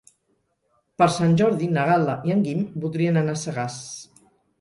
Per 1.01 1.07
Sant 1.17 1.35
Jordi 1.41 1.67
na 1.75 1.83
Gal·la 1.89 2.15
i 2.29 2.33
en 2.37 2.41
Guim 2.47 2.63
voldrien 2.87 3.21
anar 3.23 3.37
a 3.37 3.43
Sagàs. 3.43 3.77